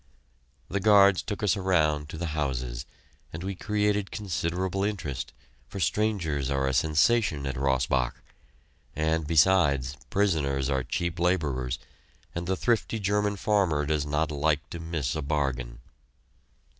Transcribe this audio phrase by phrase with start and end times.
[0.67, 2.87] The guards took us around to the houses,
[3.31, 5.31] and we created considerable interest,
[5.67, 8.15] for strangers are a sensation at Rossbach;
[8.95, 11.77] and, besides, prisoners are cheap laborers,
[12.33, 15.77] and the thrifty German farmer does not like to miss a bargain.